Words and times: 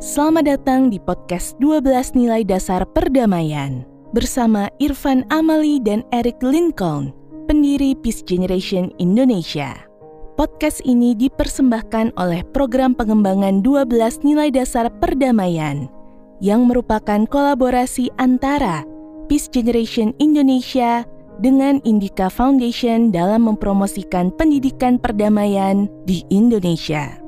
Selamat 0.00 0.48
datang 0.48 0.88
di 0.88 0.96
podcast 0.96 1.60
12 1.60 2.16
Nilai 2.16 2.40
Dasar 2.40 2.88
Perdamaian 2.88 3.84
bersama 4.16 4.72
Irfan 4.80 5.28
Amali 5.28 5.76
dan 5.76 6.08
Eric 6.08 6.40
Lincoln, 6.40 7.12
pendiri 7.44 7.92
Peace 8.00 8.24
Generation 8.24 8.88
Indonesia. 8.96 9.76
Podcast 10.40 10.80
ini 10.88 11.12
dipersembahkan 11.12 12.16
oleh 12.16 12.40
program 12.56 12.96
pengembangan 12.96 13.60
12 13.60 14.24
nilai 14.24 14.48
dasar 14.48 14.88
perdamaian 14.88 15.84
yang 16.40 16.64
merupakan 16.64 17.28
kolaborasi 17.28 18.08
antara 18.16 18.88
Peace 19.28 19.52
Generation 19.52 20.16
Indonesia 20.16 21.04
dengan 21.44 21.76
Indika 21.84 22.32
Foundation 22.32 23.12
dalam 23.12 23.44
mempromosikan 23.44 24.32
pendidikan 24.32 24.96
perdamaian 24.96 25.92
di 26.08 26.24
Indonesia. 26.32 27.20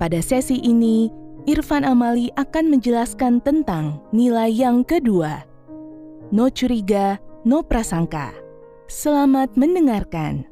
Pada 0.00 0.24
sesi 0.24 0.64
ini, 0.64 1.19
Irfan 1.48 1.88
Amali 1.88 2.28
akan 2.36 2.68
menjelaskan 2.68 3.40
tentang 3.40 4.04
nilai 4.12 4.52
yang 4.52 4.84
kedua. 4.84 5.40
No 6.28 6.52
curiga, 6.52 7.16
no 7.48 7.64
prasangka. 7.64 8.36
Selamat 8.92 9.56
mendengarkan. 9.56 10.44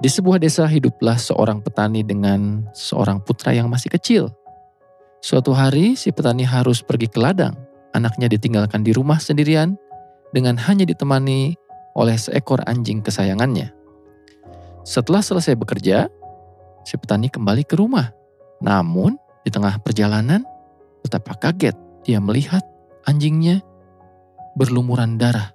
Di 0.00 0.08
sebuah 0.08 0.40
desa 0.40 0.64
hiduplah 0.64 1.20
seorang 1.20 1.60
petani 1.60 2.00
dengan 2.00 2.64
seorang 2.72 3.20
putra 3.20 3.52
yang 3.52 3.68
masih 3.68 3.92
kecil. 3.92 4.32
Suatu 5.20 5.52
hari 5.52 5.92
si 5.92 6.08
petani 6.08 6.48
harus 6.48 6.80
pergi 6.80 7.10
ke 7.10 7.20
ladang. 7.20 7.52
Anaknya 7.92 8.32
ditinggalkan 8.32 8.80
di 8.80 8.96
rumah 8.96 9.20
sendirian 9.20 9.76
dengan 10.32 10.56
hanya 10.56 10.88
ditemani 10.88 11.52
oleh 11.98 12.16
seekor 12.16 12.64
anjing 12.64 13.04
kesayangannya. 13.04 13.74
Setelah 14.88 15.20
selesai 15.20 15.52
bekerja, 15.52 16.08
si 16.88 16.96
petani 16.96 17.28
kembali 17.28 17.68
ke 17.68 17.76
rumah. 17.76 18.08
Namun, 18.64 19.20
di 19.44 19.52
tengah 19.52 19.76
perjalanan, 19.84 20.40
betapa 21.04 21.36
kaget 21.36 21.76
dia 22.00 22.16
melihat 22.16 22.64
anjingnya 23.04 23.60
berlumuran 24.56 25.20
darah 25.20 25.52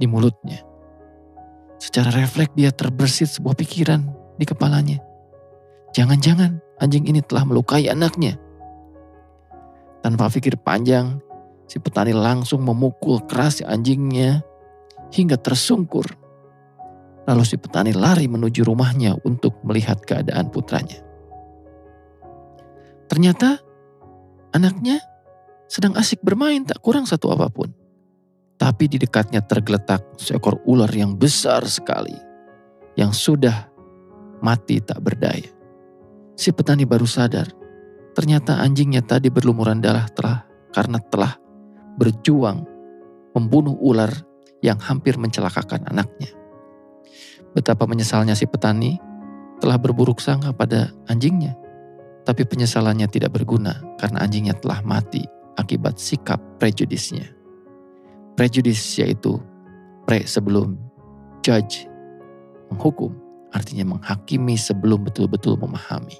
di 0.00 0.08
mulutnya. 0.08 0.64
Secara 1.76 2.08
refleks 2.08 2.56
dia 2.56 2.72
terbersit 2.72 3.28
sebuah 3.36 3.52
pikiran 3.52 4.00
di 4.40 4.48
kepalanya. 4.48 4.96
Jangan-jangan 5.92 6.80
anjing 6.80 7.04
ini 7.04 7.20
telah 7.20 7.44
melukai 7.44 7.92
anaknya. 7.92 8.40
Tanpa 10.00 10.32
pikir 10.32 10.56
panjang, 10.56 11.20
si 11.68 11.76
petani 11.76 12.16
langsung 12.16 12.64
memukul 12.64 13.20
keras 13.28 13.60
anjingnya 13.60 14.40
hingga 15.12 15.36
tersungkur 15.36 16.23
Lalu 17.24 17.42
si 17.44 17.56
petani 17.56 17.96
lari 17.96 18.28
menuju 18.28 18.68
rumahnya 18.68 19.16
untuk 19.24 19.56
melihat 19.64 20.00
keadaan 20.04 20.52
putranya. 20.52 21.00
Ternyata 23.08 23.60
anaknya 24.52 25.00
sedang 25.64 25.96
asik 25.96 26.20
bermain 26.20 26.64
tak 26.68 26.84
kurang 26.84 27.08
satu 27.08 27.32
apa 27.32 27.48
pun. 27.48 27.72
Tapi 28.54 28.86
di 28.86 29.00
dekatnya 29.00 29.42
tergeletak 29.42 30.20
seekor 30.20 30.60
ular 30.68 30.90
yang 30.92 31.16
besar 31.16 31.64
sekali. 31.66 32.14
Yang 32.94 33.12
sudah 33.18 33.56
mati 34.44 34.78
tak 34.78 35.02
berdaya. 35.02 35.50
Si 36.36 36.52
petani 36.52 36.84
baru 36.84 37.08
sadar. 37.08 37.50
Ternyata 38.14 38.62
anjingnya 38.62 39.02
tadi 39.02 39.26
berlumuran 39.26 39.82
darah 39.82 40.06
telah 40.14 40.46
karena 40.70 41.02
telah 41.02 41.34
berjuang 41.98 42.62
membunuh 43.34 43.74
ular 43.82 44.10
yang 44.62 44.78
hampir 44.78 45.18
mencelakakan 45.18 45.82
anaknya. 45.90 46.43
Betapa 47.54 47.86
menyesalnya 47.86 48.34
si 48.34 48.44
petani 48.50 48.98
telah 49.62 49.78
berburuk 49.78 50.18
sangka 50.18 50.50
pada 50.50 50.90
anjingnya. 51.06 51.54
Tapi 52.24 52.42
penyesalannya 52.42 53.06
tidak 53.06 53.36
berguna 53.36 53.78
karena 54.00 54.24
anjingnya 54.24 54.56
telah 54.58 54.82
mati 54.82 55.22
akibat 55.54 56.00
sikap 56.00 56.40
prejudisnya. 56.58 57.30
Prejudis 58.34 58.80
yaitu 58.98 59.38
pre 60.08 60.26
sebelum 60.26 60.74
judge 61.46 61.86
menghukum, 62.72 63.14
artinya 63.54 63.94
menghakimi 63.94 64.58
sebelum 64.58 65.06
betul-betul 65.06 65.54
memahami. 65.60 66.18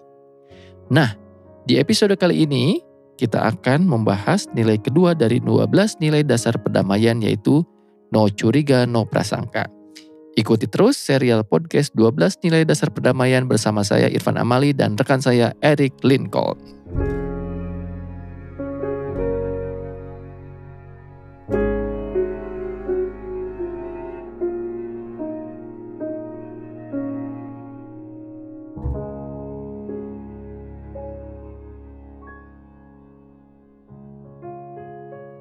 Nah, 0.92 1.16
di 1.64 1.80
episode 1.80 2.14
kali 2.14 2.46
ini 2.46 2.78
kita 3.16 3.42
akan 3.50 3.88
membahas 3.88 4.46
nilai 4.52 4.78
kedua 4.78 5.16
dari 5.16 5.40
12 5.40 5.98
nilai 5.98 6.22
dasar 6.22 6.54
perdamaian 6.60 7.18
yaitu 7.18 7.64
no 8.12 8.28
curiga, 8.30 8.86
no 8.86 9.08
prasangka. 9.08 9.66
Ikuti 10.34 10.66
terus 10.66 10.98
serial 10.98 11.46
podcast 11.46 11.94
12 11.94 12.42
Nilai 12.42 12.66
Dasar 12.66 12.90
Perdamaian 12.90 13.46
bersama 13.46 13.86
saya 13.86 14.10
Irfan 14.10 14.34
Amali 14.34 14.74
dan 14.74 14.98
rekan 14.98 15.22
saya 15.22 15.54
Eric 15.62 15.94
Lincoln. 16.02 16.58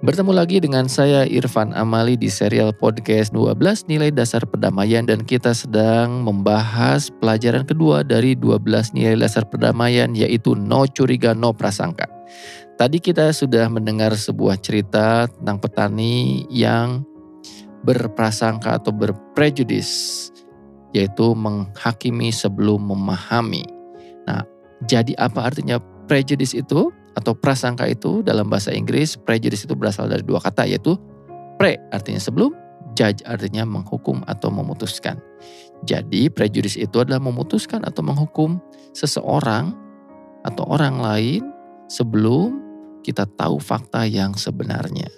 Bertemu 0.03 0.36
lagi 0.36 0.59
dengan 0.59 0.91
saya 0.91 1.24
Irfan 1.24 1.72
Amali 1.72 2.19
di 2.19 2.28
serial 2.28 2.75
podcast 2.75 3.31
12 3.31 3.88
Nilai 3.88 4.12
Dasar 4.12 4.44
Perdamaian 4.44 5.08
dan 5.08 5.24
kita 5.24 5.56
sedang 5.56 6.28
membahas 6.28 7.08
pelajaran 7.24 7.64
kedua 7.64 8.03
dari 8.03 8.36
12 8.36 9.00
nilai 9.00 9.16
dasar 9.16 9.47
perdamaian 9.47 10.12
yaitu 10.12 10.59
no 10.59 10.84
curiga 10.92 11.31
no 11.31 11.56
prasangka. 11.56 12.03
Tadi 12.75 13.00
kita 13.00 13.31
sudah 13.31 13.72
mendengar 13.72 14.12
sebuah 14.12 14.59
cerita 14.59 15.31
tentang 15.31 15.63
petani 15.63 16.52
yang 16.52 17.08
berprasangka 17.88 18.84
atau 18.84 18.92
berprejudis 18.92 19.88
yaitu 20.92 21.31
menghakimi 21.31 22.28
sebelum 22.36 22.92
memahami. 22.92 23.63
Nah, 24.28 24.44
jadi 24.84 25.16
apa 25.16 25.47
artinya 25.47 25.80
prejudis 26.12 26.52
itu? 26.52 26.92
Atau 27.13 27.38
prasangka 27.38 27.85
itu 27.85 28.25
dalam 28.25 28.50
bahasa 28.50 28.74
Inggris 28.74 29.18
prejudice 29.18 29.69
itu 29.69 29.78
berasal 29.78 30.09
dari 30.09 30.25
dua 30.25 30.41
kata 30.41 30.66
yaitu 30.66 30.97
pre 31.62 31.78
artinya 31.94 32.18
sebelum, 32.19 32.53
judge 32.97 33.22
artinya 33.25 33.66
menghukum 33.66 34.25
atau 34.25 34.50
memutuskan. 34.50 35.22
Jadi 35.84 36.31
prejudice 36.31 36.79
itu 36.79 37.03
adalah 37.03 37.19
memutuskan 37.19 37.84
atau 37.84 38.01
menghukum 38.01 38.57
seseorang 38.96 39.75
atau 40.47 40.63
orang 40.68 41.00
lain 41.00 41.44
sebelum 41.91 42.59
kita 43.03 43.28
tahu 43.35 43.59
fakta 43.59 44.07
yang 44.07 44.34
sebenarnya. 44.34 45.12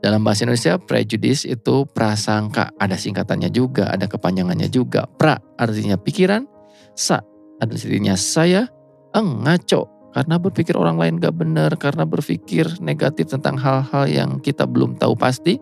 Dalam 0.00 0.24
bahasa 0.24 0.48
Indonesia, 0.48 0.80
prejudice 0.80 1.44
itu 1.44 1.84
prasangka. 1.92 2.72
Ada 2.80 2.96
singkatannya 2.96 3.52
juga, 3.52 3.92
ada 3.92 4.08
kepanjangannya 4.08 4.72
juga. 4.72 5.04
Pra 5.04 5.36
artinya 5.60 6.00
pikiran, 6.00 6.48
sa 6.96 7.20
artinya 7.60 8.16
saya, 8.16 8.64
eng 9.12 9.44
ngaco 9.44 9.99
karena 10.10 10.36
berpikir 10.38 10.74
orang 10.74 10.98
lain 10.98 11.22
gak 11.22 11.38
benar, 11.38 11.70
karena 11.78 12.02
berpikir 12.02 12.66
negatif 12.82 13.30
tentang 13.30 13.54
hal-hal 13.58 14.04
yang 14.10 14.30
kita 14.42 14.66
belum 14.66 14.98
tahu 14.98 15.14
pasti. 15.14 15.58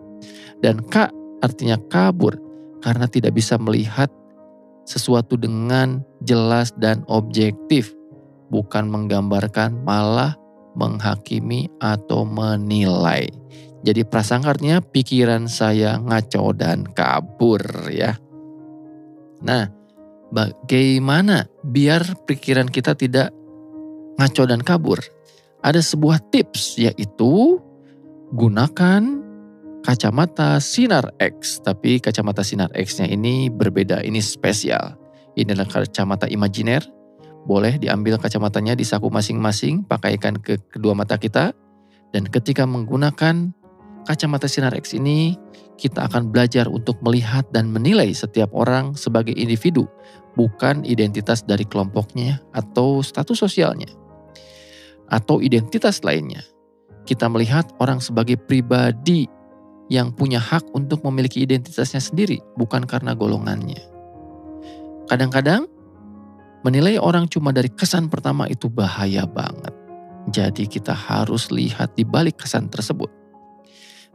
Dan 0.59 0.81
K 0.89 1.07
artinya 1.39 1.77
kabur, 1.87 2.35
karena 2.81 3.05
tidak 3.05 3.37
bisa 3.37 3.55
melihat 3.61 4.09
sesuatu 4.83 5.37
dengan 5.37 6.01
jelas 6.25 6.73
dan 6.81 7.05
objektif. 7.05 7.93
Bukan 8.49 8.89
menggambarkan, 8.89 9.85
malah 9.85 10.33
menghakimi 10.73 11.69
atau 11.77 12.25
menilai. 12.25 13.29
Jadi 13.85 14.03
prasangka 14.03 14.57
artinya 14.57 14.83
pikiran 14.83 15.47
saya 15.47 16.01
ngaco 16.01 16.51
dan 16.51 16.83
kabur 16.83 17.61
ya. 17.87 18.17
Nah, 19.39 19.71
bagaimana 20.35 21.47
biar 21.63 22.27
pikiran 22.27 22.67
kita 22.67 22.97
tidak 22.97 23.31
ngaco 24.19 24.43
dan 24.43 24.59
kabur, 24.59 24.99
ada 25.63 25.79
sebuah 25.79 26.19
tips 26.27 26.75
yaitu 26.75 27.55
gunakan 28.35 29.01
kacamata 29.87 30.59
sinar 30.59 31.07
X. 31.23 31.63
Tapi 31.63 32.03
kacamata 32.03 32.43
sinar 32.43 32.67
X-nya 32.75 33.07
ini 33.07 33.47
berbeda, 33.47 34.03
ini 34.03 34.19
spesial. 34.19 34.99
Ini 35.39 35.55
adalah 35.55 35.71
kacamata 35.71 36.27
imajiner. 36.27 36.83
Boleh 37.47 37.79
diambil 37.79 38.19
kacamatanya 38.19 38.75
di 38.75 38.83
saku 38.83 39.07
masing-masing, 39.07 39.87
pakaikan 39.87 40.35
ke 40.35 40.59
kedua 40.67 40.91
mata 40.91 41.15
kita. 41.15 41.55
Dan 42.11 42.27
ketika 42.27 42.67
menggunakan 42.67 43.55
kacamata 44.03 44.51
sinar 44.51 44.75
X 44.75 44.99
ini, 44.99 45.39
kita 45.79 46.11
akan 46.11 46.35
belajar 46.35 46.67
untuk 46.67 46.99
melihat 46.99 47.47
dan 47.55 47.71
menilai 47.71 48.11
setiap 48.11 48.51
orang 48.51 48.99
sebagai 48.99 49.31
individu, 49.31 49.87
bukan 50.35 50.83
identitas 50.83 51.39
dari 51.47 51.63
kelompoknya 51.63 52.43
atau 52.51 52.99
status 52.99 53.39
sosialnya 53.39 53.87
atau 55.09 55.41
identitas 55.43 56.05
lainnya. 56.05 56.41
Kita 57.03 57.25
melihat 57.27 57.69
orang 57.81 57.99
sebagai 57.99 58.37
pribadi 58.37 59.25
yang 59.89 60.13
punya 60.13 60.37
hak 60.37 60.69
untuk 60.77 61.01
memiliki 61.01 61.41
identitasnya 61.41 61.99
sendiri, 62.01 62.37
bukan 62.53 62.85
karena 62.85 63.17
golongannya. 63.17 63.81
Kadang-kadang 65.09 65.65
Menilai 66.59 66.99
orang 66.99 67.31
cuma 67.31 67.55
dari 67.55 67.71
kesan 67.71 68.11
pertama 68.11 68.43
itu 68.51 68.67
bahaya 68.67 69.23
banget. 69.23 69.71
Jadi 70.27 70.67
kita 70.67 70.91
harus 70.91 71.47
lihat 71.55 71.95
di 71.95 72.03
balik 72.03 72.43
kesan 72.43 72.67
tersebut. 72.67 73.07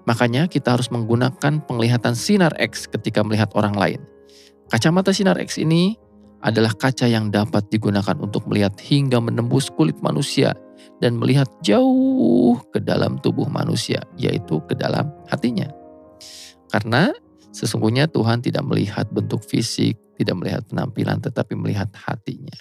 Makanya 0.04 0.44
kita 0.44 0.76
harus 0.76 0.92
menggunakan 0.92 1.64
penglihatan 1.64 2.12
sinar 2.12 2.52
X 2.60 2.84
ketika 2.84 3.24
melihat 3.24 3.48
orang 3.56 3.72
lain. 3.72 4.00
Kacamata 4.68 5.16
sinar 5.16 5.40
X 5.40 5.56
ini 5.56 5.96
adalah 6.44 6.76
kaca 6.76 7.08
yang 7.08 7.32
dapat 7.32 7.64
digunakan 7.72 8.12
untuk 8.20 8.44
melihat 8.44 8.76
hingga 8.76 9.16
menembus 9.24 9.72
kulit 9.72 9.96
manusia 10.04 10.52
dan 11.02 11.18
melihat 11.18 11.50
jauh 11.64 12.58
ke 12.70 12.78
dalam 12.78 13.18
tubuh 13.18 13.46
manusia, 13.50 14.02
yaitu 14.18 14.62
ke 14.68 14.78
dalam 14.78 15.10
hatinya. 15.26 15.66
Karena 16.70 17.10
sesungguhnya 17.54 18.10
Tuhan 18.10 18.42
tidak 18.42 18.66
melihat 18.66 19.06
bentuk 19.10 19.42
fisik, 19.46 19.98
tidak 20.18 20.34
melihat 20.38 20.62
penampilan, 20.70 21.18
tetapi 21.22 21.54
melihat 21.58 21.90
hatinya. 21.94 22.54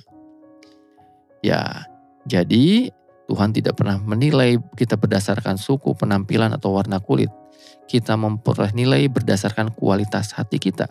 Ya, 1.43 1.85
jadi 2.25 2.89
Tuhan 3.27 3.55
tidak 3.55 3.79
pernah 3.79 3.99
menilai 3.99 4.59
kita 4.75 4.99
berdasarkan 4.99 5.59
suku, 5.59 5.95
penampilan, 5.95 6.53
atau 6.55 6.75
warna 6.75 6.99
kulit. 6.99 7.31
Kita 7.87 8.15
memperoleh 8.15 8.71
nilai 8.75 9.07
berdasarkan 9.11 9.75
kualitas 9.75 10.35
hati 10.35 10.59
kita. 10.59 10.87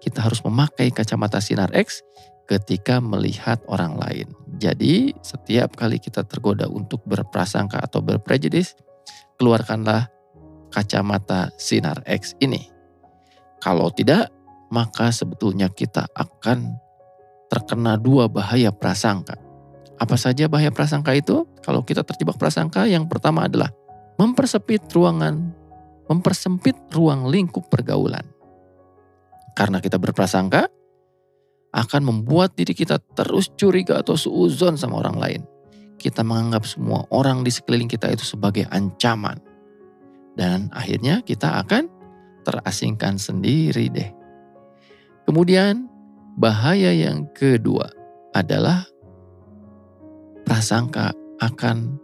Kita 0.00 0.24
harus 0.24 0.44
memakai 0.44 0.92
kacamata 0.92 1.40
sinar 1.40 1.72
X 1.72 2.04
ketika 2.48 2.98
melihat 3.00 3.62
orang 3.68 3.96
lain. 3.96 4.28
Jadi, 4.60 5.16
setiap 5.24 5.72
kali 5.72 5.96
kita 5.96 6.20
tergoda 6.28 6.68
untuk 6.68 7.00
berprasangka 7.08 7.80
atau 7.80 8.04
berprejudis, 8.04 8.76
keluarkanlah 9.40 10.12
kacamata 10.68 11.48
sinar 11.56 12.04
X 12.04 12.36
ini. 12.44 12.68
Kalau 13.64 13.88
tidak, 13.88 14.28
maka 14.68 15.08
sebetulnya 15.16 15.72
kita 15.72 16.04
akan 16.12 16.76
terkena 17.48 17.96
dua 17.96 18.28
bahaya 18.28 18.68
prasangka. 18.68 19.40
Apa 19.96 20.20
saja 20.20 20.44
bahaya 20.44 20.68
prasangka 20.68 21.16
itu? 21.16 21.48
Kalau 21.64 21.80
kita 21.80 22.04
terjebak 22.04 22.36
prasangka, 22.36 22.84
yang 22.84 23.08
pertama 23.08 23.48
adalah 23.48 23.72
mempersempit 24.20 24.84
ruangan, 24.92 25.56
mempersempit 26.08 26.76
ruang 26.92 27.32
lingkup 27.32 27.68
pergaulan. 27.72 28.24
Karena 29.56 29.80
kita 29.80 29.96
berprasangka, 29.96 30.68
akan 31.70 32.02
membuat 32.02 32.58
diri 32.58 32.74
kita 32.74 32.98
terus 33.14 33.50
curiga 33.54 34.02
atau 34.02 34.18
suuzon 34.18 34.74
sama 34.74 34.98
orang 34.98 35.16
lain. 35.18 35.42
Kita 36.00 36.26
menganggap 36.26 36.66
semua 36.66 37.06
orang 37.14 37.46
di 37.46 37.52
sekeliling 37.52 37.86
kita 37.86 38.10
itu 38.10 38.24
sebagai 38.24 38.66
ancaman. 38.72 39.38
Dan 40.34 40.72
akhirnya 40.72 41.20
kita 41.22 41.60
akan 41.62 41.86
terasingkan 42.42 43.20
sendiri 43.20 43.92
deh. 43.92 44.10
Kemudian 45.28 45.86
bahaya 46.40 46.90
yang 46.90 47.28
kedua 47.36 47.86
adalah 48.32 48.88
prasangka 50.48 51.12
akan 51.38 52.00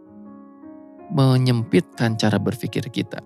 menyempitkan 1.10 2.14
cara 2.20 2.36
berpikir 2.36 2.86
kita. 2.92 3.22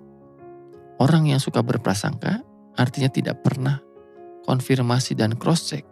Orang 1.01 1.29
yang 1.29 1.41
suka 1.41 1.65
berprasangka 1.65 2.45
artinya 2.77 3.11
tidak 3.11 3.41
pernah 3.41 3.81
konfirmasi 4.45 5.17
dan 5.17 5.37
cross 5.37 5.73
check 5.73 5.85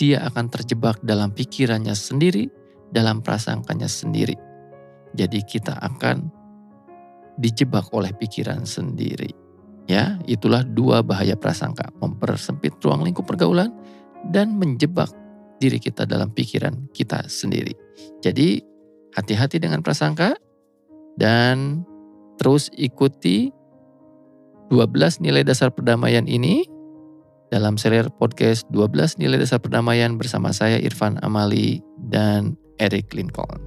dia 0.00 0.24
akan 0.26 0.48
terjebak 0.48 1.00
dalam 1.04 1.32
pikirannya 1.32 1.92
sendiri, 1.92 2.48
dalam 2.92 3.20
prasangkanya 3.20 3.88
sendiri. 3.88 4.34
Jadi 5.12 5.44
kita 5.44 5.76
akan 5.80 6.28
dijebak 7.36 7.92
oleh 7.92 8.12
pikiran 8.16 8.64
sendiri. 8.64 9.32
Ya, 9.90 10.16
itulah 10.30 10.62
dua 10.62 11.02
bahaya 11.02 11.34
prasangka, 11.34 11.90
mempersempit 11.98 12.78
ruang 12.80 13.02
lingkup 13.02 13.26
pergaulan 13.26 13.74
dan 14.30 14.54
menjebak 14.54 15.10
diri 15.58 15.82
kita 15.82 16.06
dalam 16.06 16.30
pikiran 16.30 16.90
kita 16.94 17.26
sendiri. 17.26 17.74
Jadi, 18.22 18.62
hati-hati 19.12 19.58
dengan 19.60 19.82
prasangka 19.84 20.38
dan 21.18 21.84
terus 22.40 22.72
ikuti 22.74 23.52
12 24.72 25.20
nilai 25.20 25.44
dasar 25.44 25.68
perdamaian 25.68 26.24
ini 26.24 26.64
dalam 27.52 27.76
serial 27.78 28.08
podcast 28.08 28.64
12 28.72 29.20
Nilai 29.20 29.36
Dasar 29.36 29.60
Perdamaian 29.60 30.16
bersama 30.16 30.50
saya 30.56 30.80
Irfan 30.80 31.20
Amali 31.20 31.84
dan 32.10 32.56
Eric 32.80 33.12
Lincoln. 33.12 33.61